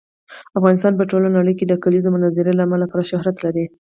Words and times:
افغانستان 0.57 0.93
په 0.97 1.03
ټوله 1.11 1.27
نړۍ 1.37 1.53
کې 1.59 1.65
د 1.67 1.73
کلیزو 1.83 2.09
منظره 2.15 2.51
له 2.55 2.63
امله 2.67 2.85
پوره 2.91 3.03
شهرت 3.11 3.35
لري. 3.45 3.65